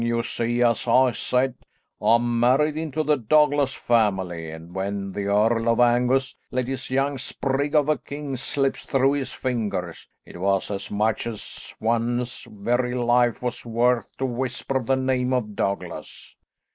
You 0.03 0.23
see, 0.23 0.63
as 0.63 0.87
I 0.87 1.11
said, 1.11 1.53
I 2.01 2.17
married 2.17 2.75
into 2.75 3.03
the 3.03 3.17
Douglas 3.17 3.75
family, 3.75 4.49
and 4.49 4.73
when 4.73 5.11
the 5.11 5.25
Earl 5.25 5.69
of 5.69 5.79
Angus 5.79 6.33
let 6.49 6.65
this 6.65 6.89
young 6.89 7.19
sprig 7.19 7.75
of 7.75 7.87
a 7.87 7.99
king 7.99 8.35
slip 8.35 8.75
through 8.75 9.13
his 9.13 9.31
fingers, 9.31 10.07
it 10.25 10.39
was 10.41 10.71
as 10.71 10.89
much 10.89 11.27
as 11.27 11.75
one's 11.79 12.45
very 12.49 12.95
life 12.95 13.43
was 13.43 13.63
worth 13.63 14.09
to 14.17 14.25
whisper 14.25 14.81
the 14.83 14.95
name 14.95 15.33
of 15.33 15.55
Douglas. 15.55 16.35